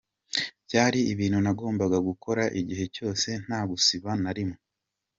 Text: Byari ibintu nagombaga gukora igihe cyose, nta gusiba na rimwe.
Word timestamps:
Byari 0.65 0.99
ibintu 1.13 1.37
nagombaga 1.45 1.97
gukora 2.07 2.43
igihe 2.59 2.85
cyose, 2.95 3.29
nta 3.45 3.59
gusiba 3.69 4.09
na 4.23 4.31
rimwe. 4.37 4.57